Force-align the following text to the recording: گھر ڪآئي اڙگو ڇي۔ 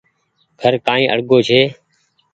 گھر 0.61 0.73
ڪآئي 0.85 1.03
اڙگو 1.13 1.37
ڇي۔ 1.47 1.61